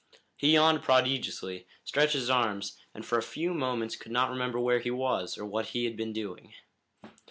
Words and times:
He 0.35 0.53
yawned 0.53 0.81
prodigiously, 0.81 1.67
stretched 1.83 2.13
his 2.13 2.27
arms, 2.27 2.75
and 2.95 3.05
for 3.05 3.19
a 3.19 3.21
few 3.21 3.53
moments 3.53 3.95
could 3.95 4.11
not 4.11 4.31
remember 4.31 4.59
where 4.59 4.79
he 4.79 4.89
was, 4.89 5.37
or 5.37 5.45
what 5.45 5.67
he 5.67 5.85
had 5.85 5.95
been 5.95 6.11
doing. 6.11 6.55